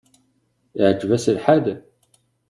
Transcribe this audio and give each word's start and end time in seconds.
Iɛǧeb-as 0.79 1.25
lḥal? 1.35 1.65